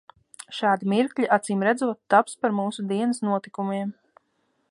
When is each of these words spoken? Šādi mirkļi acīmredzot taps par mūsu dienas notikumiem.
Šādi 0.59 0.87
mirkļi 0.93 1.27
acīmredzot 1.37 1.99
taps 2.15 2.39
par 2.45 2.57
mūsu 2.61 2.87
dienas 2.95 3.23
notikumiem. 3.29 3.93